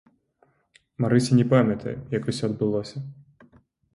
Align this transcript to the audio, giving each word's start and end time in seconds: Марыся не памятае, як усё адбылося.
Марыся 1.03 1.37
не 1.41 1.43
памятае, 1.51 1.93
як 2.17 2.23
усё 2.33 2.43
адбылося. 2.49 2.97